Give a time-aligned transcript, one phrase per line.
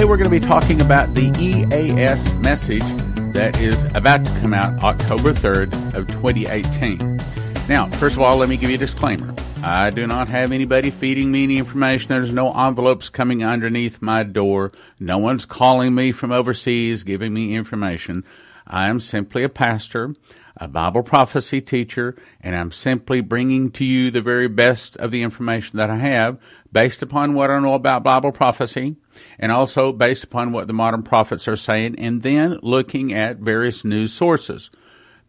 [0.00, 2.80] Today we're going to be talking about the EAS message
[3.34, 7.20] that is about to come out October 3rd of 2018.
[7.68, 9.34] Now, first of all, let me give you a disclaimer.
[9.62, 12.08] I do not have anybody feeding me any information.
[12.08, 14.72] There's no envelopes coming underneath my door.
[14.98, 18.24] No one's calling me from overseas giving me information.
[18.66, 20.14] I am simply a pastor
[20.60, 25.22] a Bible prophecy teacher, and I'm simply bringing to you the very best of the
[25.22, 26.38] information that I have
[26.70, 28.96] based upon what I know about Bible prophecy
[29.38, 33.84] and also based upon what the modern prophets are saying, and then looking at various
[33.84, 34.70] news sources.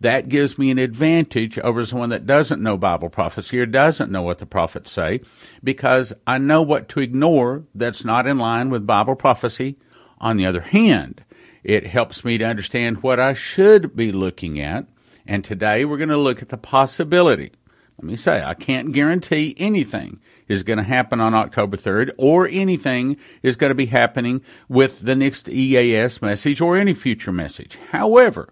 [0.01, 4.23] That gives me an advantage over someone that doesn't know Bible prophecy or doesn't know
[4.23, 5.21] what the prophets say
[5.63, 9.77] because I know what to ignore that's not in line with Bible prophecy.
[10.19, 11.23] On the other hand,
[11.63, 14.87] it helps me to understand what I should be looking at
[15.27, 17.51] and today we're going to look at the possibility.
[17.97, 22.47] Let me say, I can't guarantee anything is going to happen on October 3rd or
[22.47, 27.77] anything is going to be happening with the next EAS message or any future message.
[27.91, 28.49] However,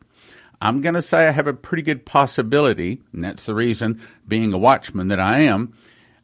[0.61, 4.53] I'm going to say I have a pretty good possibility, and that's the reason, being
[4.53, 5.73] a watchman that I am,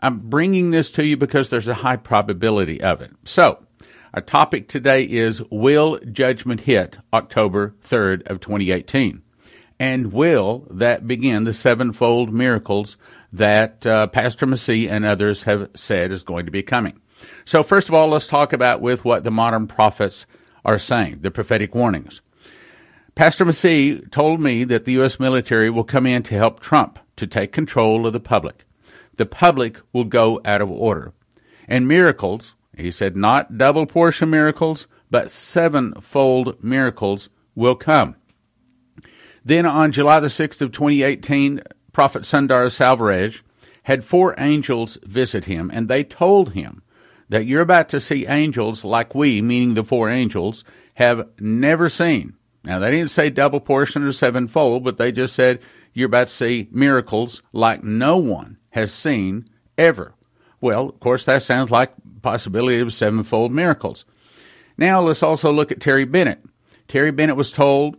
[0.02, 3.12] I'm bringing this to you because there's a high probability of it.
[3.24, 3.66] So,
[4.14, 9.22] our topic today is Will Judgment Hit October 3rd of 2018?
[9.80, 12.98] And will that begin the sevenfold miracles
[13.32, 17.00] that uh, Pastor Massey and others have said is going to be coming.
[17.44, 20.26] So, first of all, let's talk about with what the modern prophets
[20.64, 22.22] are saying, the prophetic warnings.
[23.14, 25.20] Pastor Massey told me that the U.S.
[25.20, 28.66] military will come in to help Trump to take control of the public.
[29.16, 31.14] The public will go out of order.
[31.68, 38.16] And miracles, he said, not double portion miracles, but sevenfold miracles will come.
[39.46, 41.62] Then on July the 6th of 2018,
[41.94, 43.42] Prophet Sundar Selvaraj
[43.84, 46.82] had four angels visit him, and they told him
[47.30, 50.64] that you're about to see angels like we, meaning the four angels,
[50.96, 52.34] have never seen.
[52.64, 55.62] Now, they didn't say double portion or sevenfold, but they just said
[55.94, 59.46] you're about to see miracles like no one has seen
[59.78, 60.16] ever.
[60.60, 64.06] Well, of course, that sounds like possibility of sevenfold miracles.
[64.78, 66.44] Now, let's also look at Terry Bennett.
[66.88, 67.98] Terry Bennett was told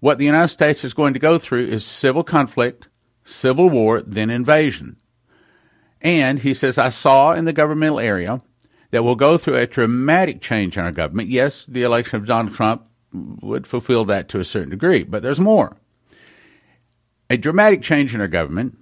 [0.00, 2.88] what the United States is going to go through is civil conflict,
[3.24, 4.96] civil war, then invasion.
[6.00, 8.40] And he says, I saw in the governmental area
[8.90, 11.28] that we'll go through a dramatic change in our government.
[11.28, 15.40] Yes, the election of Donald Trump would fulfill that to a certain degree, but there's
[15.40, 15.76] more.
[17.28, 18.78] A dramatic change in our government,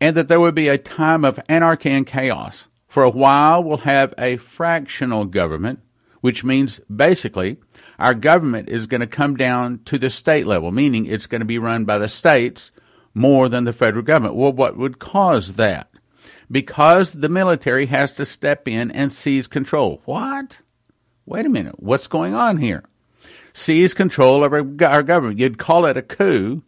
[0.00, 2.66] and that there would be a time of anarchy and chaos.
[2.88, 5.80] For a while, we'll have a fractional government,
[6.20, 7.58] which means basically
[7.98, 11.46] our government is going to come down to the state level, meaning it's going to
[11.46, 12.70] be run by the states
[13.14, 14.34] more than the federal government.
[14.34, 15.88] Well, what would cause that?
[16.50, 20.02] Because the military has to step in and seize control.
[20.04, 20.58] What?
[21.26, 21.80] Wait a minute.
[21.82, 22.84] What's going on here?
[23.52, 25.38] Seize control of our, government.
[25.38, 26.62] You'd call it a coup,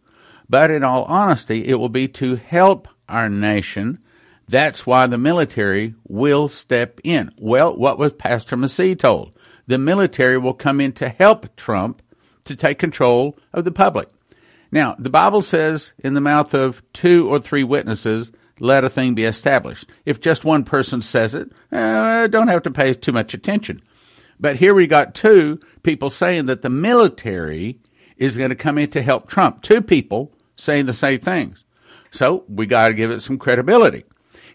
[0.49, 3.99] but in all honesty, it will be to help our nation.
[4.47, 7.31] That's why the military will step in.
[7.37, 9.35] Well, what was Pastor Massey told?
[9.67, 12.01] The military will come in to help Trump
[12.45, 14.09] to take control of the public.
[14.71, 19.13] Now, the Bible says in the mouth of two or three witnesses, let a thing
[19.13, 19.89] be established.
[20.05, 23.81] If just one person says it, uh, don't have to pay too much attention.
[24.39, 27.79] But here we got two people saying that the military
[28.17, 29.61] is going to come in to help Trump.
[29.61, 31.63] Two people saying the same things.
[32.11, 34.05] So we got to give it some credibility.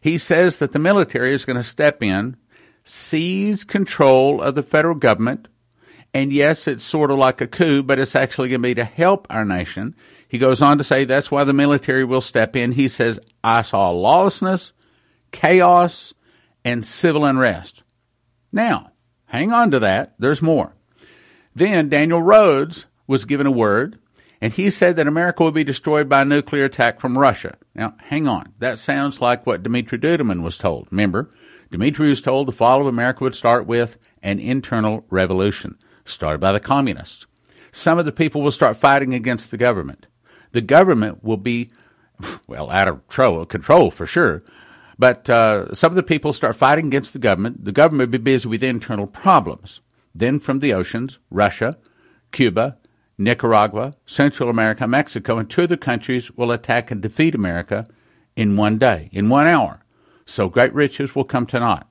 [0.01, 2.37] He says that the military is going to step in
[2.85, 5.49] seize control of the federal government.
[6.15, 8.85] And yes, it's sort of like a coup, but it's actually going to be to
[8.85, 9.95] help our nation.
[10.29, 12.73] He goes on to say that's why the military will step in.
[12.73, 14.73] He says, I saw lawlessness,
[15.31, 16.15] chaos,
[16.65, 17.83] and civil unrest.
[18.53, 18.93] Now,
[19.27, 20.15] hang on to that.
[20.19, 20.75] There's more.
[21.55, 23.99] Then Daniel Rhodes was given a word,
[24.41, 27.57] and he said that America would be destroyed by a nuclear attack from Russia.
[27.75, 28.53] Now, hang on.
[28.59, 30.89] That sounds like what Dmitri Duduman was told.
[30.91, 31.31] Remember,
[31.73, 36.53] Dmitri was told the fall of America would start with an internal revolution, started by
[36.53, 37.27] the communists.
[37.73, 40.07] Some of the people will start fighting against the government.
[40.53, 41.71] The government will be,
[42.47, 43.09] well, out of
[43.49, 44.43] control for sure.
[44.99, 47.65] But uh, some of the people start fighting against the government.
[47.65, 49.81] The government will be busy with internal problems.
[50.15, 51.79] Then from the oceans, Russia,
[52.33, 52.77] Cuba,
[53.17, 57.87] Nicaragua, Central America, Mexico, and two other countries will attack and defeat America
[58.37, 59.82] in one day, in one hour.
[60.25, 61.89] So great riches will come to naught.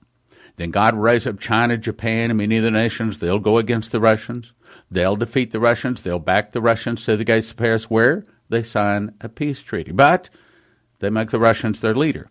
[0.58, 3.20] Then God will raise up China, Japan, and many of the nations.
[3.20, 4.54] They'll go against the Russians.
[4.90, 6.02] They'll defeat the Russians.
[6.02, 9.92] They'll back the Russians to the gates of Paris, where they sign a peace treaty.
[9.92, 10.30] But
[11.00, 12.30] they make the Russians their leader.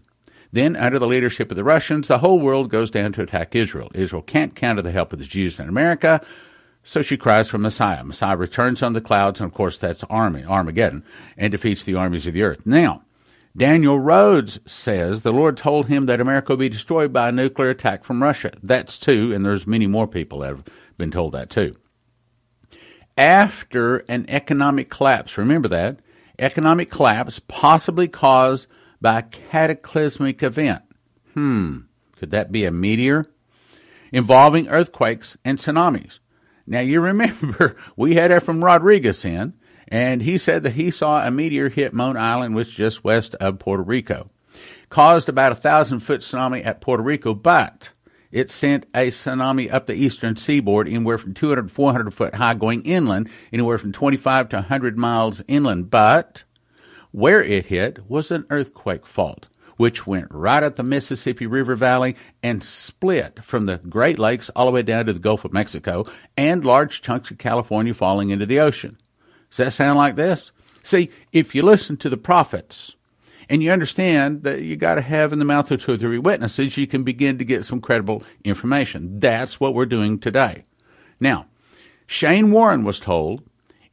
[0.53, 3.91] Then, under the leadership of the Russians, the whole world goes down to attack Israel.
[3.95, 6.21] Israel can't counter the help of the Jews in America,
[6.83, 8.03] so she cries for Messiah.
[8.03, 11.05] Messiah returns on the clouds, and of course, that's army, Armageddon,
[11.37, 12.67] and defeats the armies of the earth.
[12.67, 13.03] Now,
[13.57, 17.71] Daniel Rhodes says the Lord told him that America will be destroyed by a nuclear
[17.71, 18.53] attack from Russia.
[18.63, 20.65] That's two, and there's many more people that have
[20.97, 21.75] been told that too.
[23.17, 25.99] After an economic collapse, remember that
[26.39, 28.67] economic collapse possibly caused
[29.01, 30.83] by a cataclysmic event.
[31.35, 31.81] Hmm,
[32.17, 33.27] could that be a meteor?
[34.13, 36.19] Involving earthquakes and tsunamis.
[36.67, 39.55] Now you remember we had Efraim Rodriguez in,
[39.91, 43.35] and he said that he saw a meteor hit Mona Island, which is just west
[43.37, 44.31] of Puerto Rico.
[44.89, 47.91] Caused about a thousand foot tsunami at Puerto Rico, but
[48.31, 52.55] it sent a tsunami up the eastern seaboard anywhere from 200 to 400 foot high
[52.55, 55.91] going inland, anywhere from 25 to 100 miles inland.
[55.91, 56.45] But
[57.11, 62.15] where it hit was an earthquake fault, which went right up the Mississippi River Valley
[62.43, 66.05] and split from the Great Lakes all the way down to the Gulf of Mexico
[66.37, 68.97] and large chunks of California falling into the ocean.
[69.51, 70.53] Does that sound like this?
[70.83, 72.97] See, if you listen to the prophets
[73.49, 76.19] and you understand that you got to have in the mouth of two or three
[76.19, 79.19] witnesses, you can begin to get some credible information.
[79.19, 80.65] That's what we're doing today.
[81.19, 81.47] Now,
[82.07, 83.43] Shane Warren was told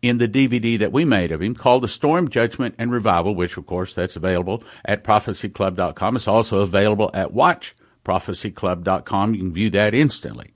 [0.02, 3.58] in the DVD that we made of him called The Storm, Judgment, and Revival, which,
[3.58, 6.16] of course, that's available at prophecyclub.com.
[6.16, 9.34] It's also available at watchprophecyclub.com.
[9.34, 10.52] You can view that instantly.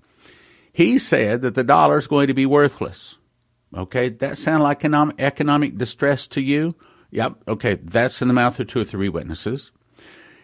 [0.72, 3.18] He said that the dollar is going to be worthless.
[3.76, 6.76] Okay, that sound like economic, distress to you?
[7.12, 9.72] Yep, okay, that's in the mouth of two or three witnesses.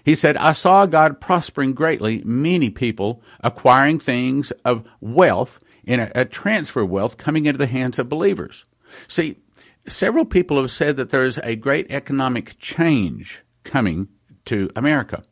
[0.04, 6.12] He said, I saw God prospering greatly, many people acquiring things of wealth in a,
[6.16, 8.64] a transfer of wealth coming into the hands of believers.
[9.10, 9.38] See,
[9.86, 14.08] several people have said that there is a great economic change coming
[14.46, 15.24] to America.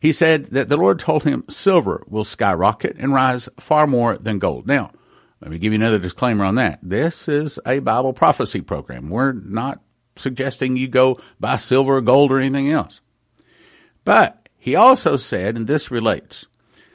[0.00, 4.38] He said that the Lord told him silver will skyrocket and rise far more than
[4.38, 4.66] gold.
[4.66, 4.92] Now,
[5.40, 6.78] let me give you another disclaimer on that.
[6.82, 9.10] This is a Bible prophecy program.
[9.10, 9.82] We're not
[10.16, 13.00] suggesting you go buy silver or gold or anything else.
[14.04, 16.46] But he also said, and this relates,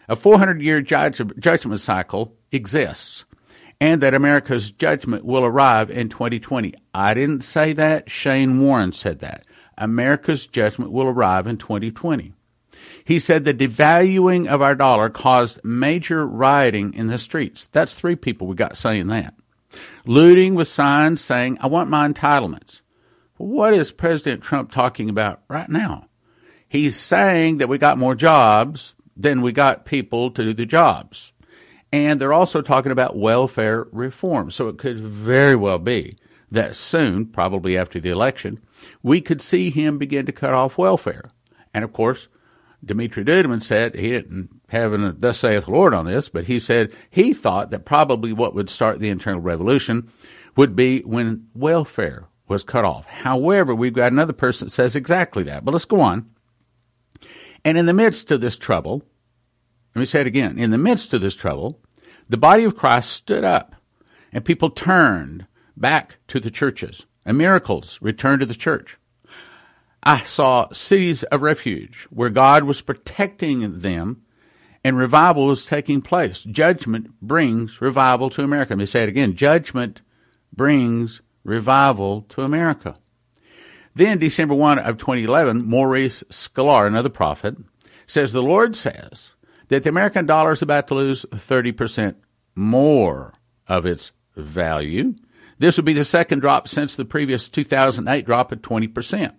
[0.10, 3.26] a 400 year judgment cycle exists
[3.80, 6.74] and that America's judgment will arrive in 2020.
[6.94, 8.10] I didn't say that.
[8.12, 9.46] Shane Warren said that.
[9.78, 12.34] America's judgment will arrive in 2020.
[13.04, 17.68] He said the devaluing of our dollar caused major rioting in the streets.
[17.68, 19.34] That's three people we got saying that.
[20.06, 22.82] Looting with signs saying, I want my entitlements.
[23.38, 26.08] What is President Trump talking about right now?
[26.68, 31.34] He's saying that we got more jobs than we got people to do the jobs.
[31.92, 34.52] And they're also talking about welfare reform.
[34.52, 36.18] So it could very well be
[36.50, 38.60] that soon, probably after the election,
[39.02, 41.32] we could see him begin to cut off welfare.
[41.74, 42.28] And of course,
[42.84, 46.60] Dimitri Duduman said he didn't have an thus saith the Lord on this, but he
[46.60, 50.12] said he thought that probably what would start the internal revolution
[50.56, 53.06] would be when welfare was cut off.
[53.06, 55.64] However, we've got another person that says exactly that.
[55.64, 56.32] But let's go on.
[57.64, 59.04] And in the midst of this trouble,
[59.96, 60.58] let me say it again.
[60.58, 61.80] In the midst of this trouble,
[62.28, 63.76] the body of Christ stood up
[64.34, 65.46] and people turned
[65.78, 68.98] back to the churches and miracles returned to the church.
[70.04, 74.24] I saw cities of refuge where God was protecting them
[74.84, 76.42] and revival was taking place.
[76.44, 78.74] Judgment brings revival to America.
[78.74, 79.36] Let me say it again.
[79.36, 80.02] Judgment
[80.52, 82.98] brings revival to America.
[83.94, 87.58] Then, December 1 of 2011, Maurice Sklar, another prophet,
[88.08, 89.32] says the Lord says
[89.68, 92.16] that the American dollar is about to lose 30%
[92.56, 93.34] more
[93.68, 95.14] of its value.
[95.60, 99.34] This would be the second drop since the previous 2008 drop of 20%.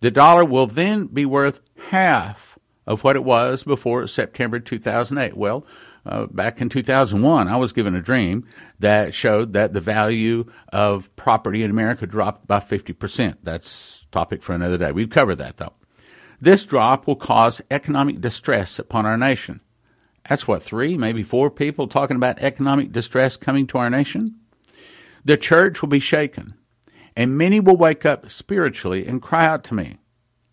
[0.00, 1.60] The dollar will then be worth
[1.90, 5.36] half of what it was before September 2008.
[5.36, 5.66] Well,
[6.04, 8.46] uh, back in 2001, I was given a dream
[8.78, 13.38] that showed that the value of property in America dropped by 50%.
[13.42, 14.92] That's topic for another day.
[14.92, 15.72] We've covered that though.
[16.40, 19.60] This drop will cause economic distress upon our nation.
[20.28, 24.36] That's what, three, maybe four people talking about economic distress coming to our nation?
[25.24, 26.54] The church will be shaken
[27.16, 29.96] and many will wake up spiritually and cry out to me.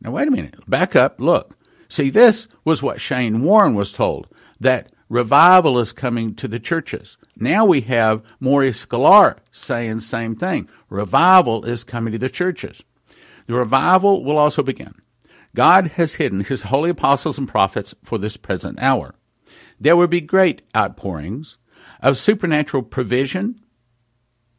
[0.01, 0.55] Now, wait a minute.
[0.67, 1.19] Back up.
[1.19, 1.57] Look.
[1.89, 4.27] See, this was what Shane Warren was told
[4.59, 7.17] that revival is coming to the churches.
[7.35, 10.67] Now we have Maurice Sklar saying the same thing.
[10.89, 12.81] Revival is coming to the churches.
[13.45, 14.95] The revival will also begin.
[15.55, 19.13] God has hidden his holy apostles and prophets for this present hour.
[19.79, 21.57] There will be great outpourings
[22.01, 23.62] of supernatural provision,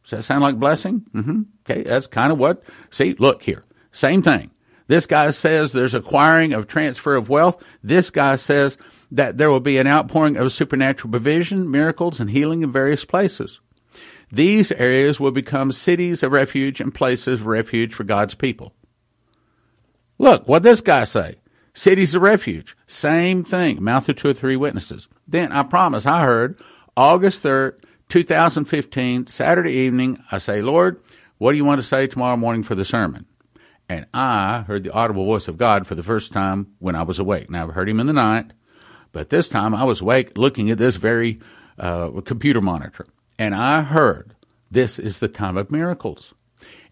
[0.05, 1.03] does that sound like blessing?
[1.15, 1.41] Mm-hmm.
[1.67, 2.63] Okay, that's kind of what.
[2.91, 3.63] See, look here.
[3.91, 4.51] Same thing.
[4.85, 7.63] This guy says there's acquiring of transfer of wealth.
[7.81, 8.77] This guy says
[9.09, 13.59] that there will be an outpouring of supernatural provision, miracles, and healing in various places.
[14.31, 18.73] These areas will become cities of refuge and places of refuge for God's people.
[20.19, 21.37] Look, what this guy say?
[21.73, 22.77] Cities of refuge.
[22.85, 23.83] Same thing.
[23.83, 25.07] Mouth of two or three witnesses.
[25.27, 26.59] Then I promise I heard
[26.95, 31.01] August 3rd, 2015, Saturday evening, I say, Lord,
[31.37, 33.25] what do you want to say tomorrow morning for the sermon?
[33.87, 37.19] And I heard the audible voice of God for the first time when I was
[37.19, 37.49] awake.
[37.49, 38.53] Now, I've heard him in the night,
[39.11, 41.39] but this time I was awake looking at this very
[41.77, 43.05] uh, computer monitor.
[43.37, 44.35] And I heard,
[44.71, 46.33] this is the time of miracles.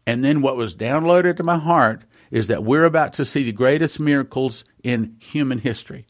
[0.05, 3.51] And then what was downloaded to my heart is that we're about to see the
[3.51, 6.05] greatest miracles in human history.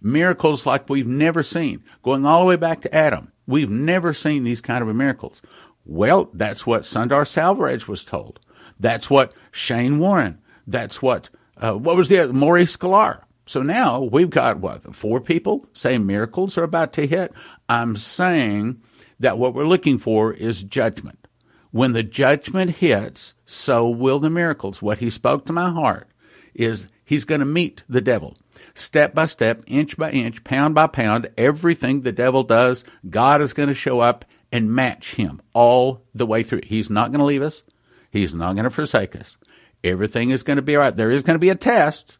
[0.00, 3.31] Miracles like we've never seen, going all the way back to Adam.
[3.46, 5.42] We've never seen these kind of miracles.
[5.84, 8.38] Well, that's what Sundar Selvaraj was told.
[8.78, 10.38] That's what Shane Warren.
[10.66, 13.22] That's what uh, what was the Maurice Sklar.
[13.46, 17.32] So now we've got what four people saying miracles are about to hit.
[17.68, 18.80] I'm saying
[19.18, 21.26] that what we're looking for is judgment.
[21.70, 24.82] When the judgment hits, so will the miracles.
[24.82, 26.08] What he spoke to my heart
[26.54, 28.34] is he's going to meet the devil
[28.74, 31.28] step by step, inch by inch, pound by pound.
[31.36, 36.24] Everything the devil does, God is going to show up and match him all the
[36.24, 36.62] way through.
[36.64, 37.62] He's not going to leave us.
[38.10, 39.36] He's not going to forsake us.
[39.84, 40.96] Everything is going to be all right.
[40.96, 42.16] There is going to be a test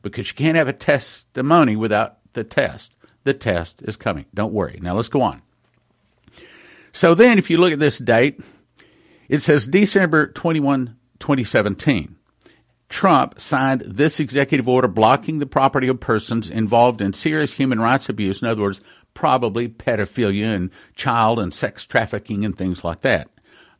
[0.00, 2.92] because you can't have a testimony without the test.
[3.24, 4.26] The test is coming.
[4.32, 4.78] Don't worry.
[4.80, 5.42] Now let's go on.
[6.92, 8.40] So then, if you look at this date,
[9.28, 12.16] it says December 21, 2017.
[12.90, 18.08] Trump signed this executive order blocking the property of persons involved in serious human rights
[18.08, 18.42] abuse.
[18.42, 18.80] In other words,
[19.14, 23.30] probably pedophilia and child and sex trafficking and things like that.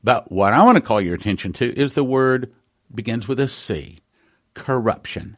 [0.03, 2.53] But what I want to call your attention to is the word
[2.95, 3.99] begins with a C
[4.55, 5.37] corruption.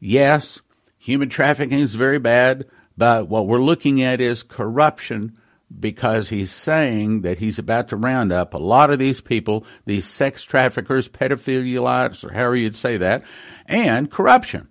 [0.00, 0.60] Yes,
[0.98, 5.38] human trafficking is very bad, but what we're looking at is corruption
[5.80, 10.06] because he's saying that he's about to round up a lot of these people, these
[10.06, 13.24] sex traffickers, pedophilites, or however you'd say that,
[13.66, 14.68] and corruption.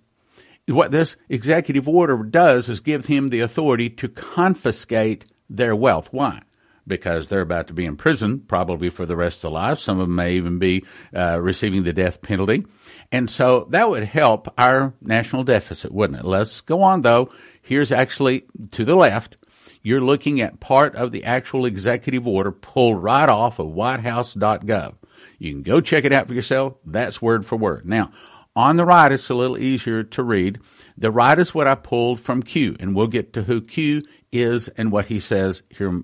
[0.68, 6.08] What this executive order does is give him the authority to confiscate their wealth.
[6.10, 6.42] Why?
[6.88, 9.82] Because they're about to be in prison, probably for the rest of their lives.
[9.82, 10.84] Some of them may even be
[11.14, 12.64] uh, receiving the death penalty.
[13.12, 16.24] And so that would help our national deficit, wouldn't it?
[16.24, 17.28] Let's go on, though.
[17.60, 19.36] Here's actually to the left
[19.82, 24.94] you're looking at part of the actual executive order pulled right off of whitehouse.gov.
[25.38, 26.74] You can go check it out for yourself.
[26.84, 27.86] That's word for word.
[27.86, 28.10] Now,
[28.54, 30.60] on the right, it's a little easier to read.
[30.96, 34.68] The right is what I pulled from Q, and we'll get to who Q is
[34.68, 36.02] and what he says here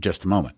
[0.00, 0.56] just a moment.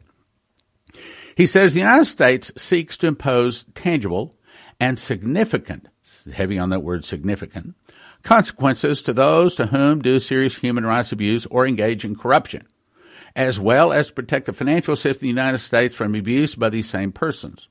[1.37, 4.35] He says the United States seeks to impose tangible
[4.81, 5.89] and significant,
[6.33, 7.75] heavy on that word significant,
[8.25, 12.67] consequences to those to whom do serious human rights abuse or engage in corruption,
[13.37, 16.89] as well as protect the financial system of the United States from abuse by these
[16.89, 17.69] same persons.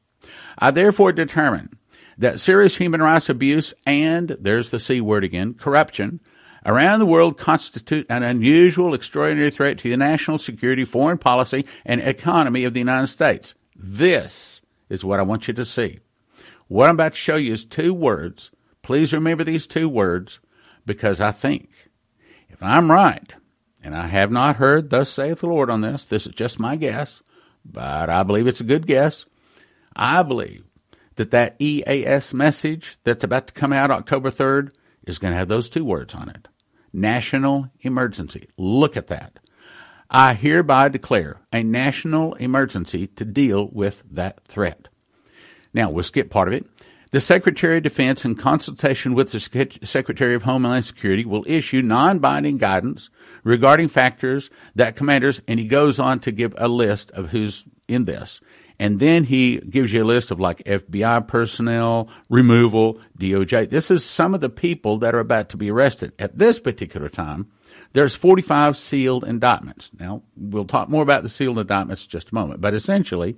[0.58, 1.78] I therefore determine
[2.18, 6.20] that serious human rights abuse and, there's the C word again, corruption,
[6.66, 12.00] around the world constitute an unusual, extraordinary threat to the national security, foreign policy, and
[12.00, 13.56] economy of the United States.
[13.76, 16.00] This is what I want you to see.
[16.68, 18.52] What I'm about to show you is two words.
[18.84, 20.40] Please remember these two words
[20.86, 21.90] because I think
[22.50, 23.34] if I'm right,
[23.84, 26.76] and I have not heard thus saith the Lord on this, this is just my
[26.76, 27.22] guess,
[27.66, 29.26] but I believe it's a good guess.
[29.96, 30.64] I believe
[31.16, 34.74] that that EAS message that's about to come out October 3rd
[35.06, 36.48] is going to have those two words on it.
[36.92, 38.50] National emergency.
[38.58, 39.40] Look at that.
[40.10, 44.88] I hereby declare a national emergency to deal with that threat.
[45.74, 46.66] Now, we'll skip part of it.
[47.14, 52.18] The Secretary of Defense, in consultation with the Secretary of Homeland Security, will issue non
[52.18, 53.12] binding guidance
[53.44, 58.06] regarding factors that commanders, and he goes on to give a list of who's in
[58.06, 58.42] this.
[58.80, 63.70] And then he gives you a list of like FBI personnel, removal, DOJ.
[63.70, 66.14] This is some of the people that are about to be arrested.
[66.18, 67.52] At this particular time,
[67.94, 69.92] there's 45 sealed indictments.
[70.00, 73.38] Now, we'll talk more about the sealed indictments in just a moment, but essentially,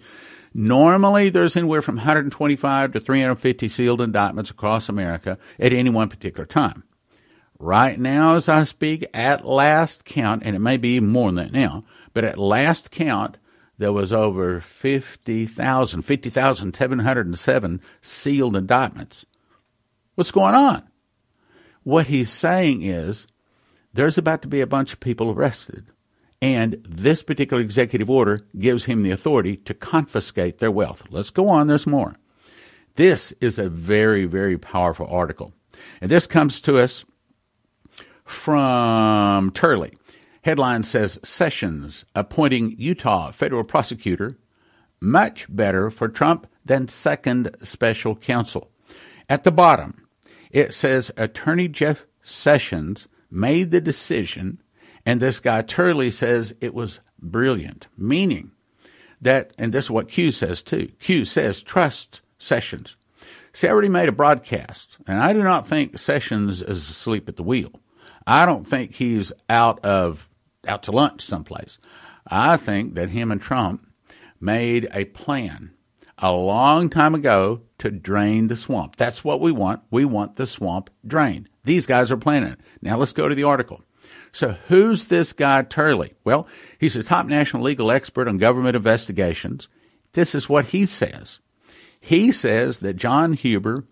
[0.57, 6.45] Normally, there's anywhere from 125 to 350 sealed indictments across America at any one particular
[6.45, 6.83] time.
[7.59, 11.35] Right now, as I speak, at last count, and it may be even more than
[11.35, 11.83] that now,
[12.13, 13.37] but at last count,
[13.77, 19.25] there was over 50,000, 50,707 sealed indictments.
[20.15, 20.83] What's going on?
[21.83, 23.27] What he's saying is
[23.93, 25.87] there's about to be a bunch of people arrested
[26.41, 31.03] and this particular executive order gives him the authority to confiscate their wealth.
[31.09, 32.15] Let's go on, there's more.
[32.95, 35.53] This is a very, very powerful article.
[36.01, 37.05] And this comes to us
[38.23, 39.93] from Turley.
[40.43, 44.37] Headline says Sessions appointing Utah federal prosecutor
[45.01, 48.71] much better for Trump than second special counsel.
[49.29, 50.07] At the bottom,
[50.51, 54.61] it says Attorney Jeff Sessions made the decision,
[55.05, 58.51] and this guy Turley says it was brilliant, meaning
[59.21, 60.91] that, and this is what Q says too.
[60.99, 62.95] Q says trust Sessions.
[63.53, 67.37] See, I already made a broadcast, and I do not think Sessions is asleep at
[67.37, 67.79] the wheel.
[68.27, 70.27] I don't think he's out of
[70.67, 71.79] out to lunch someplace.
[72.27, 73.87] I think that him and Trump
[74.41, 75.71] made a plan
[76.17, 78.95] a long time ago to drain the swamp.
[78.95, 79.81] That's what we want.
[79.91, 81.49] We want the swamp drained.
[81.63, 82.59] These guys are planning it.
[82.81, 83.83] Now let's go to the article.
[84.35, 86.13] So who's this guy Turley?
[86.25, 86.45] Well,
[86.77, 89.69] he's a top national legal expert on government investigations.
[90.11, 91.39] This is what he says.
[92.01, 93.85] He says that John Huber,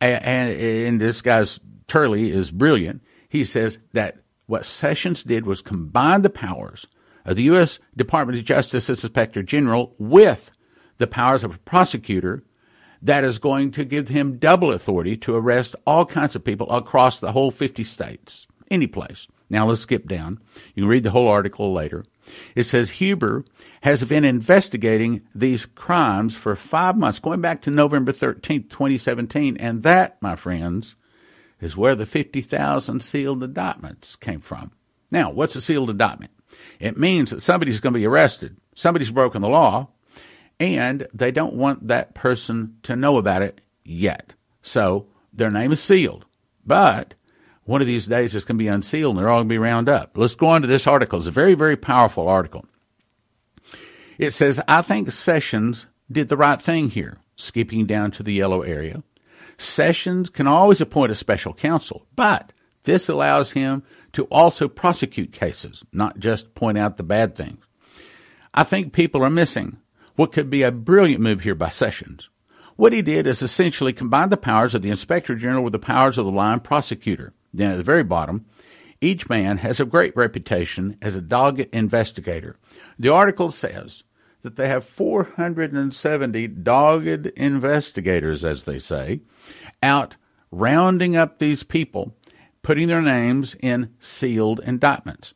[0.00, 3.02] and, and this guy's Turley is brilliant.
[3.28, 6.86] He says that what Sessions did was combine the powers
[7.24, 7.80] of the U.S.
[7.96, 10.52] Department of Justice Inspector General with
[10.98, 12.44] the powers of a prosecutor
[13.02, 17.18] that is going to give him double authority to arrest all kinds of people across
[17.18, 19.26] the whole 50 states, any place.
[19.48, 20.40] Now let's skip down.
[20.74, 22.04] You can read the whole article later.
[22.54, 23.44] It says Huber
[23.82, 29.56] has been investigating these crimes for five months, going back to November 13th, 2017.
[29.58, 30.96] And that, my friends,
[31.60, 34.72] is where the 50,000 sealed indictments came from.
[35.10, 36.32] Now, what's a sealed indictment?
[36.80, 39.88] It means that somebody's going to be arrested, somebody's broken the law,
[40.58, 44.32] and they don't want that person to know about it yet.
[44.62, 46.24] So their name is sealed.
[46.66, 47.14] But
[47.64, 49.58] one of these days it's going to be unsealed and they're all going to be
[49.58, 50.12] round up.
[50.16, 51.18] Let's go on to this article.
[51.18, 52.66] It's a very, very powerful article.
[54.18, 58.62] It says, I think Sessions did the right thing here, skipping down to the yellow
[58.62, 59.02] area.
[59.56, 62.52] Sessions can always appoint a special counsel, but
[62.84, 67.64] this allows him to also prosecute cases, not just point out the bad things.
[68.52, 69.78] I think people are missing
[70.16, 72.28] what could be a brilliant move here by Sessions.
[72.76, 76.18] What he did is essentially combine the powers of the Inspector General with the powers
[76.18, 77.32] of the line prosecutor.
[77.54, 78.44] Then at the very bottom,
[79.00, 82.56] each man has a great reputation as a dogged investigator.
[82.98, 84.02] The article says
[84.42, 89.20] that they have 470 dogged investigators, as they say,
[89.82, 90.16] out
[90.50, 92.14] rounding up these people,
[92.62, 95.34] putting their names in sealed indictments.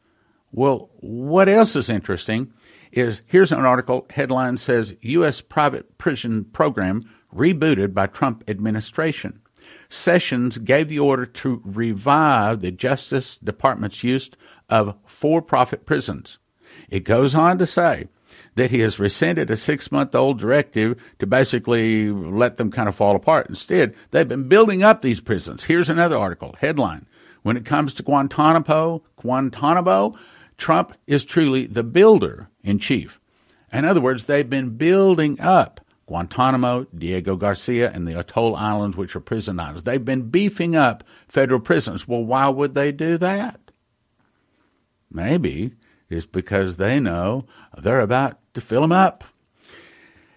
[0.51, 2.53] Well, what else is interesting
[2.91, 5.41] is here's an article headline says U.S.
[5.41, 7.03] private prison program
[7.35, 9.41] rebooted by Trump administration.
[9.89, 14.31] Sessions gave the order to revive the Justice Department's use
[14.69, 16.39] of for profit prisons.
[16.91, 18.09] It goes on to say
[18.55, 22.95] that he has rescinded a six month old directive to basically let them kind of
[22.95, 23.49] fall apart.
[23.49, 25.65] Instead, they've been building up these prisons.
[25.65, 27.07] Here's another article headline
[27.43, 30.19] When it comes to Guantanamo, Guantanamo,
[30.59, 33.21] Trump is truly the builder in chief.
[33.73, 39.15] In other words, they've been building up Guantanamo, Diego Garcia, and the Atoll Islands, which
[39.15, 39.85] are prison islands.
[39.85, 42.09] They've been beefing up federal prisons.
[42.09, 43.61] Well, why would they do that?
[45.13, 45.75] Maybe
[46.09, 47.45] it's because they know
[47.77, 49.23] they're about to fill them up.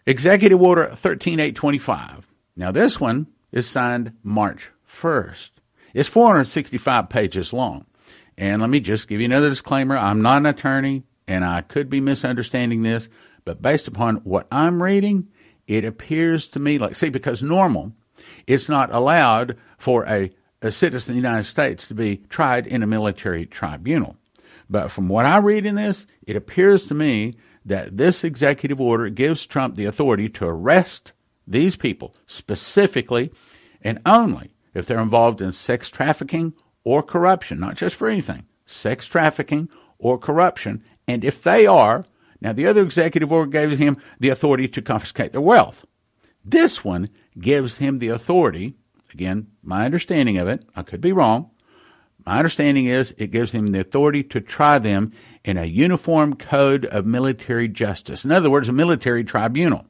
[0.06, 2.28] Executive Order 13825.
[2.58, 5.52] Now, this one is signed March 1st.
[5.94, 7.86] It's 465 pages long.
[8.38, 9.98] And let me just give you another disclaimer.
[9.98, 13.08] I'm not an attorney and I could be misunderstanding this,
[13.46, 15.30] but based upon what I'm reading,
[15.72, 17.94] it appears to me like, see, because normal,
[18.46, 20.30] it's not allowed for a,
[20.62, 24.18] a citizen of the United States to be tried in a military tribunal.
[24.70, 29.10] But from what I read in this, it appears to me that this executive order
[29.10, 31.14] gives Trump the authority to arrest
[31.48, 33.32] these people specifically
[33.82, 36.54] and only if they're involved in sex trafficking
[36.84, 40.84] or corruption, not just for anything, sex trafficking or corruption.
[41.08, 42.04] And if they are,
[42.42, 45.86] now, the other executive order gave him the authority to confiscate their wealth.
[46.44, 48.76] This one gives him the authority,
[49.14, 51.52] again, my understanding of it, I could be wrong.
[52.26, 55.12] My understanding is it gives him the authority to try them
[55.44, 58.26] in a uniform code of military justice.
[58.26, 59.86] In other words, a military tribunal.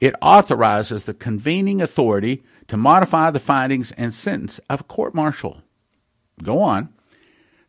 [0.00, 5.62] It authorizes the convening authority to modify the findings and sentence of a court martial.
[6.42, 6.88] Go on.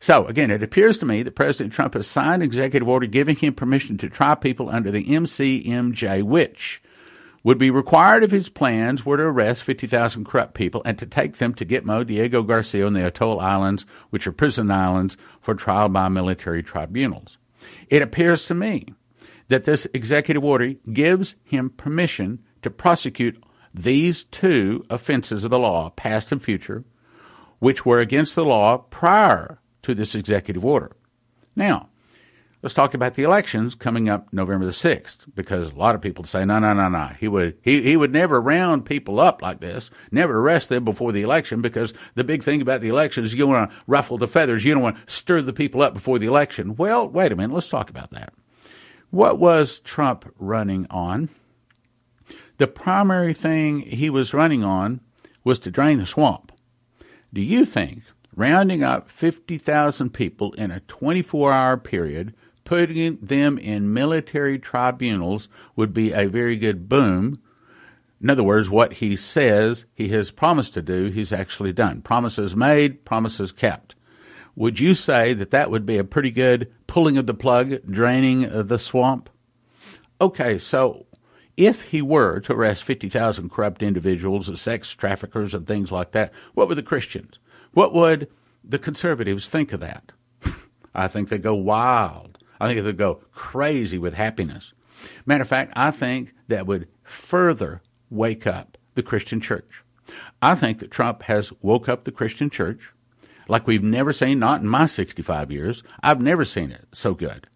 [0.02, 3.36] So, again, it appears to me that President Trump has signed an executive order giving
[3.36, 6.82] him permission to try people under the MCMJ, which
[7.44, 11.38] would be required if his plans were to arrest 50,000 corrupt people and to take
[11.38, 15.88] them to Gitmo, Diego Garcia, and the Atoll Islands, which are prison islands, for trial
[15.88, 17.38] by military tribunals.
[17.88, 18.88] It appears to me
[19.50, 25.92] that this executive order gives him permission to prosecute these two offenses of the law,
[25.92, 26.86] past and future,
[27.60, 30.96] which were against the law prior to this executive order.
[31.56, 31.90] Now,
[32.62, 36.24] let's talk about the elections coming up November the 6th, because a lot of people
[36.24, 37.08] say, no, no, no, no.
[37.20, 41.12] He would, he, he would never round people up like this, never arrest them before
[41.12, 44.28] the election, because the big thing about the election is you want to ruffle the
[44.28, 44.64] feathers.
[44.64, 46.76] You don't want to stir the people up before the election.
[46.76, 47.54] Well, wait a minute.
[47.54, 48.34] Let's talk about that.
[49.10, 51.30] What was Trump running on?
[52.58, 55.02] The primary thing he was running on
[55.44, 56.52] was to drain the swamp.
[57.34, 58.04] Do you think
[58.36, 65.94] rounding up 50,000 people in a 24 hour period, putting them in military tribunals, would
[65.94, 67.42] be a very good boom?
[68.22, 72.02] In other words, what he says he has promised to do, he's actually done.
[72.02, 73.96] Promises made, promises kept.
[74.56, 78.68] Would you say that that would be a pretty good pulling of the plug, draining
[78.68, 79.30] the swamp?
[80.20, 81.08] Okay, so
[81.58, 86.68] if he were to arrest 50,000 corrupt individuals, sex traffickers, and things like that, what
[86.68, 87.40] would the Christians,
[87.74, 88.30] what would
[88.64, 90.12] the conservatives think of that?
[90.96, 92.38] I think they'd go wild.
[92.60, 94.74] I think they'd go crazy with happiness.
[95.26, 99.84] Matter of fact, I think that would further wake up the Christian church.
[100.42, 102.92] I think that Trump has woke up the Christian church
[103.48, 105.84] like we've never seen, not in my 65 years.
[106.04, 107.48] I've never seen it so good.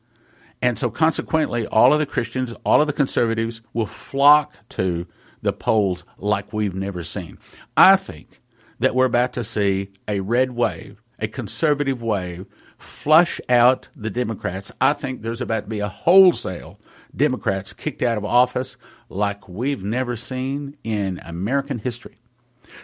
[0.61, 5.05] And so, consequently, all of the Christians, all of the conservatives will flock to
[5.41, 7.37] the polls like we've never seen.
[7.77, 8.41] I think
[8.79, 12.45] that we're about to see a red wave, a conservative wave,
[12.77, 14.71] flush out the Democrats.
[14.81, 16.79] I think there's about to be a wholesale
[17.15, 18.75] Democrats kicked out of office
[19.09, 22.17] like we've never seen in American history.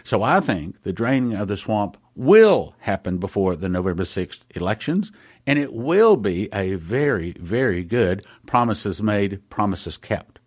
[0.04, 5.12] So I think the draining of the swamp will happen before the November 6th elections,
[5.46, 10.38] and it will be a very, very good promises made, promises kept.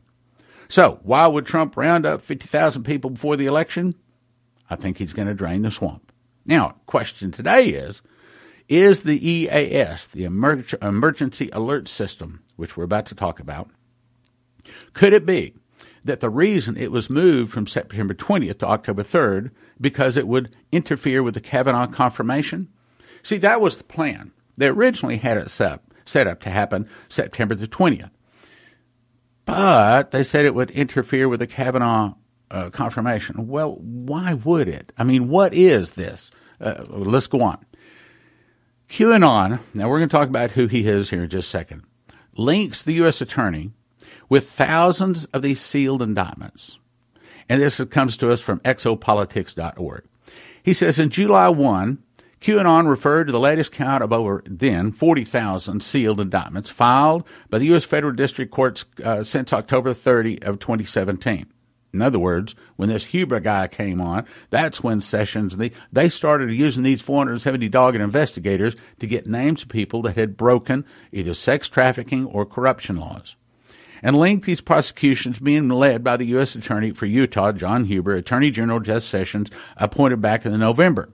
[0.68, 3.94] So, why would Trump round up 50,000 people before the election?
[4.70, 6.12] I think he's going to drain the swamp.
[6.46, 8.02] Now, question today is
[8.68, 13.70] Is the EAS, the Emergency Alert System, which we're about to talk about,
[14.94, 15.54] could it be
[16.04, 19.52] that the reason it was moved from September 20th to October 3rd
[19.82, 22.70] because it would interfere with the Kavanaugh confirmation?
[23.24, 24.32] See, that was the plan.
[24.56, 28.12] They originally had it set, set up to happen September the 20th.
[29.46, 32.14] But they said it would interfere with the Kavanaugh
[32.52, 33.48] uh, confirmation.
[33.48, 34.92] Well, why would it?
[34.98, 36.32] I mean, what is this?
[36.60, 37.66] Uh, let's go on.
[38.90, 41.84] QAnon, now we're going to talk about who he is here in just a second,
[42.38, 43.20] links the U.S.
[43.20, 43.72] attorney
[44.30, 46.80] with thousands of these sealed indictments.
[47.50, 50.04] And this comes to us from exopolitics.org.
[50.64, 52.00] He says in July 1,
[52.42, 57.66] QAnon referred to the latest count of over then 40,000 sealed indictments filed by the
[57.68, 57.84] U.S.
[57.84, 61.48] federal district courts uh, since October 30 of 2017.
[61.96, 66.52] In other words, when this Huber guy came on, that's when Sessions they, they started
[66.52, 71.70] using these 470 dogged investigators to get names of people that had broken either sex
[71.70, 73.36] trafficking or corruption laws
[74.04, 76.54] and linked these prosecutions being led by the U.S.
[76.54, 81.10] Attorney for Utah, John Huber, Attorney General Jeff Sessions, appointed back in November.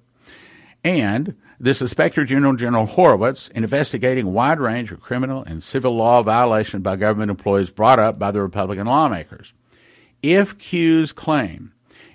[0.83, 6.23] And the Inspector General General Horowitz investigating a wide range of criminal and civil law
[6.23, 9.53] violations by government employees brought up by the Republican lawmakers.
[10.21, 11.73] If Q's claim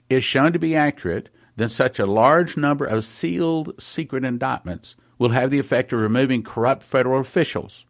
[0.08, 5.30] is shown to be accurate, then such a large number of sealed secret indictments will
[5.30, 7.86] have the effect of removing corrupt federal officials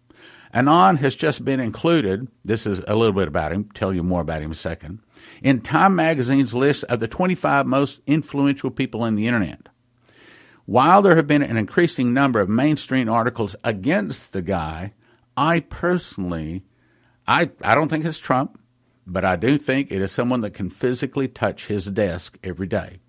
[0.57, 2.29] Anon has just been included.
[2.43, 3.69] This is a little bit about him.
[3.75, 5.01] Tell you more about him in a second.
[5.43, 9.69] In Time Magazine's list of the 25 most influential people in the internet.
[10.65, 14.95] While there have been an increasing number of mainstream articles against the guy,
[15.37, 16.65] I personally,
[17.29, 18.59] I, I don't think it's Trump,
[19.07, 23.01] but I do think it is someone that can physically touch his desk every day.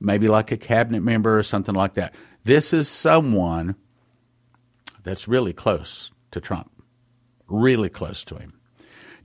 [0.00, 2.14] Maybe like a cabinet member or something like that.
[2.44, 3.76] This is someone
[5.02, 6.70] that's really close to Trump
[7.48, 8.54] really close to him.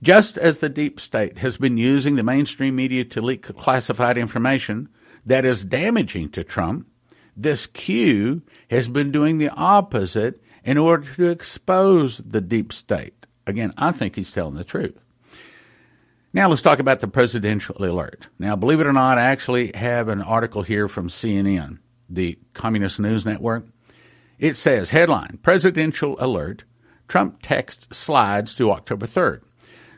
[0.02, 4.88] Just as the deep state has been using the mainstream media to leak classified information
[5.24, 6.86] that is damaging to Trump,
[7.36, 13.26] this Q has been doing the opposite in order to expose the deep state.
[13.46, 14.98] Again, I think he's telling the truth.
[16.34, 18.26] Now let's talk about the presidential alert.
[18.40, 21.78] Now, believe it or not, I actually have an article here from CNN,
[22.10, 23.66] the Communist News Network.
[24.40, 26.64] It says headline Presidential Alert
[27.06, 29.42] Trump text slides to October 3rd.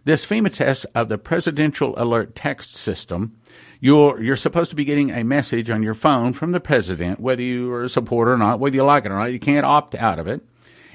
[0.05, 3.38] This FEMA test of the Presidential Alert Text System,
[3.81, 7.40] you're, you're supposed to be getting a message on your phone from the president, whether
[7.40, 9.33] you are a supporter or not, whether you like it or not.
[9.33, 10.42] You can't opt out of it.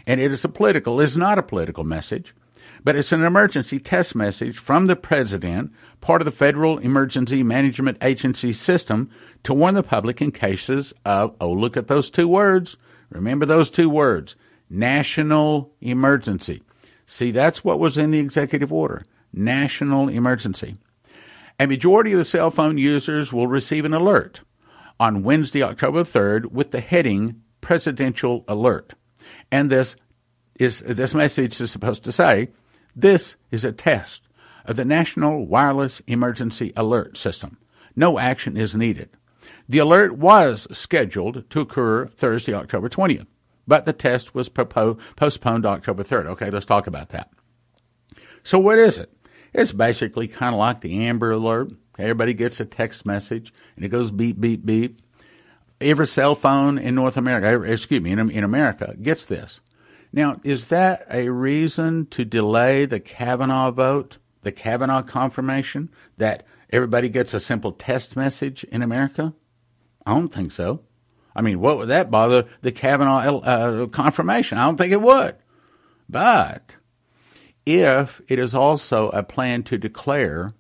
[0.06, 2.36] And it is a political, it's not a political message,
[2.84, 7.98] but it's an emergency test message from the president, part of the Federal Emergency Management
[8.02, 9.10] Agency system,
[9.44, 12.78] to warn the public in cases of, oh, look at those two words.
[13.10, 14.36] Remember those two words
[14.70, 16.63] national emergency.
[17.06, 20.76] See, that's what was in the executive order national emergency.
[21.60, 24.41] A majority of the cell phone users will receive an alert
[25.00, 28.94] on Wednesday, October 3rd, with the heading Presidential Alert.
[29.52, 29.96] And this
[30.56, 32.50] is this message is supposed to say,
[32.95, 34.23] this is a test
[34.65, 37.58] of the National Wireless Emergency Alert System.
[37.95, 39.10] No action is needed.
[39.67, 43.27] The alert was scheduled to occur Thursday, October 20th,
[43.67, 46.25] but the test was postponed to October 3rd.
[46.27, 47.32] Okay, let's talk about that.
[48.43, 49.12] So, what is it?
[49.54, 51.71] It's basically kind of like the Amber Alert.
[51.97, 55.01] Everybody gets a text message and it goes beep, beep, beep.
[55.80, 59.60] Every cell phone in North America, excuse me, in America gets this.
[60.13, 67.10] Now, is that a reason to delay the Kavanaugh vote, the Kavanaugh confirmation, that everybody
[67.10, 69.34] gets a simple test message in America?
[70.06, 70.82] I don't think so.
[71.36, 74.58] I mean, what would that bother the Kavanaugh uh, confirmation?
[74.58, 75.36] I don't think it would.
[76.10, 76.76] But
[77.65, 80.52] if it is also a plan to declare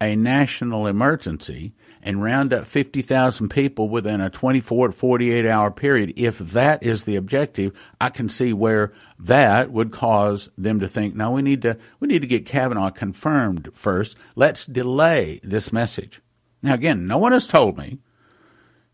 [0.00, 6.12] a national emergency and round up 50,000 people within a 24 to 48 hour period,
[6.16, 11.14] if that is the objective, I can see where that would cause them to think,
[11.14, 14.16] no, we need to, we need to get Kavanaugh confirmed first.
[14.34, 16.20] Let's delay this message.
[16.62, 17.98] Now, again, no one has told me.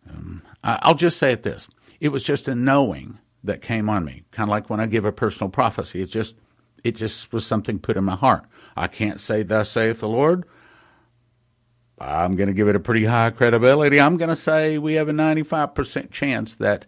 [0.09, 1.69] Um, I'll just say it this.
[2.01, 5.05] It was just a knowing that came on me, kind of like when I give
[5.05, 6.03] a personal prophecy.
[6.03, 6.35] It's just,
[6.85, 8.45] it just was something put in my heart.
[8.77, 10.45] I can't say, Thus saith the Lord.
[11.99, 14.01] I'm going to give it a pretty high credibility.
[14.01, 16.87] I'm going to say we have a 95% chance that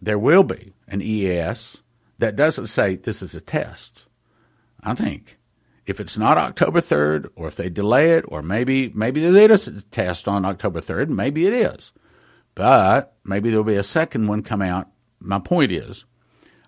[0.00, 1.78] there will be an EAS
[2.18, 4.06] that doesn't say this is a test.
[4.82, 5.38] I think
[5.86, 9.66] if it's not October 3rd, or if they delay it, or maybe maybe it is
[9.66, 11.92] a test on October 3rd, maybe it is,
[12.54, 14.88] but maybe there'll be a second one come out.
[15.20, 16.04] My point is,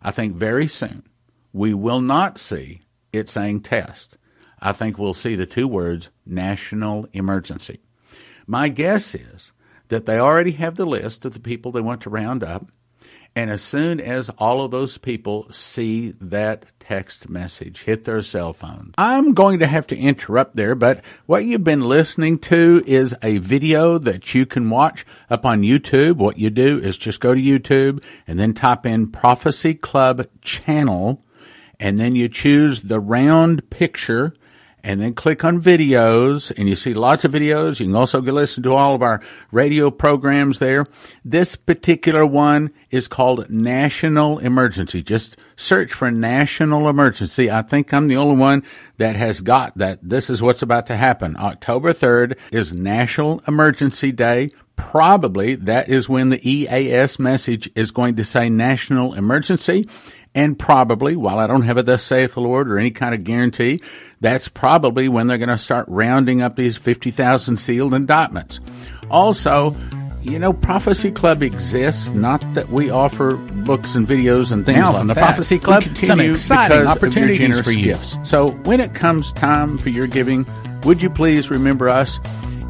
[0.02, 1.04] I think very soon
[1.52, 4.16] we will not see it saying test.
[4.64, 7.80] I think we'll see the two words national emergency.
[8.46, 9.52] My guess is
[9.88, 12.66] that they already have the list of the people they want to round up.
[13.36, 18.54] And as soon as all of those people see that text message hit their cell
[18.54, 23.14] phone, I'm going to have to interrupt there, but what you've been listening to is
[23.22, 26.16] a video that you can watch up on YouTube.
[26.16, 31.22] What you do is just go to YouTube and then type in Prophecy Club channel
[31.80, 34.32] and then you choose the round picture
[34.84, 37.80] and then click on videos and you see lots of videos.
[37.80, 39.20] You can also listen to all of our
[39.50, 40.86] radio programs there.
[41.24, 45.02] This particular one is called National Emergency.
[45.02, 47.50] Just search for National Emergency.
[47.50, 48.62] I think I'm the only one
[48.98, 49.98] that has got that.
[50.02, 51.36] This is what's about to happen.
[51.38, 54.50] October 3rd is National Emergency Day.
[54.76, 59.86] Probably that is when the EAS message is going to say national emergency.
[60.34, 63.22] And probably, while I don't have a thus saith the Lord or any kind of
[63.22, 63.80] guarantee,
[64.20, 68.60] that's probably when they're going to start rounding up these 50,000 sealed indictments.
[69.10, 69.76] Also,
[70.22, 74.94] you know, Prophecy Club exists, not that we offer books and videos and things now,
[74.94, 75.20] like the that.
[75.20, 77.84] Prophecy Club, some exciting opportunities for you.
[77.84, 78.16] Gifts.
[78.24, 80.46] So when it comes time for your giving,
[80.82, 82.18] would you please remember us?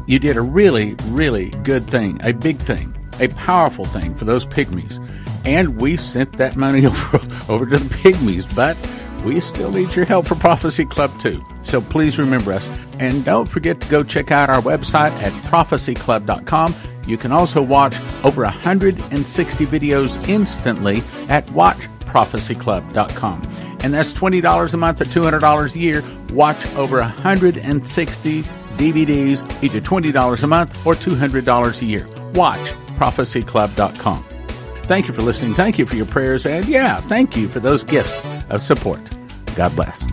[0.05, 4.45] You did a really, really good thing, a big thing, a powerful thing for those
[4.45, 4.99] pygmies
[5.45, 8.77] and we sent that money over, over to the pygmies, but
[9.25, 11.43] we still need your help for Prophecy Club too.
[11.63, 12.69] So please remember us.
[12.99, 16.75] And don't forget to go check out our website at prophecyclub.com.
[17.07, 23.41] You can also watch over 160 videos instantly at watchprophecyclub.com.
[23.81, 26.03] And that's $20 a month or $200 a year.
[26.31, 28.43] Watch over 160
[28.77, 32.07] DVDs, either $20 a month or $200 a year.
[32.33, 32.59] Watch
[32.97, 34.25] prophecyclub.com.
[34.85, 35.53] Thank you for listening.
[35.53, 36.45] Thank you for your prayers.
[36.45, 39.01] And yeah, thank you for those gifts of support.
[39.55, 40.05] God bless.